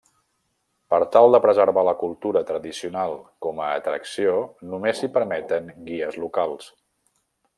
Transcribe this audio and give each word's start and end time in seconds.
Per 0.93 0.97
tal 1.15 1.35
de 1.35 1.41
preservar 1.43 1.83
la 1.87 1.93
cultura 1.99 2.41
tradicional 2.47 3.13
com 3.47 3.61
a 3.67 3.69
atracció, 3.83 4.33
només 4.73 5.01
s'hi 5.03 5.13
permeten 5.19 5.71
guies 5.91 6.21
locals. 6.27 6.73